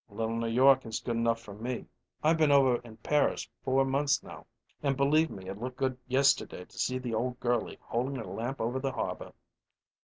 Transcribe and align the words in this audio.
"Little 0.09 0.35
New 0.35 0.47
York 0.47 0.83
is 0.87 0.99
good 0.99 1.15
enough 1.15 1.39
for 1.39 1.53
me. 1.53 1.85
I've 2.23 2.39
been 2.39 2.49
over 2.51 2.77
in 2.77 2.97
Paris 2.97 3.47
four 3.63 3.85
months, 3.85 4.23
now, 4.23 4.47
and, 4.81 4.97
believe 4.97 5.29
me, 5.29 5.47
it 5.47 5.59
looked 5.61 5.77
good 5.77 5.95
yesterday 6.07 6.65
to 6.65 6.77
see 6.79 6.97
the 6.97 7.13
old 7.13 7.39
girlie 7.39 7.77
holdin' 7.81 8.15
her 8.15 8.25
lamp 8.25 8.59
over 8.59 8.79
the 8.79 8.93
harbor." 8.93 9.33